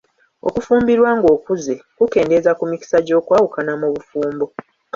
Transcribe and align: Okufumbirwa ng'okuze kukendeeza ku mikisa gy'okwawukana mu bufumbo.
Okufumbirwa 0.47 1.09
ng'okuze 1.17 1.73
kukendeeza 1.97 2.51
ku 2.59 2.63
mikisa 2.71 2.97
gy'okwawukana 3.05 3.73
mu 3.81 3.87
bufumbo. 3.93 4.45